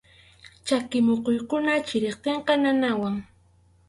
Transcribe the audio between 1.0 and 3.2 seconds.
muquykunam chiriptinqa nanawan.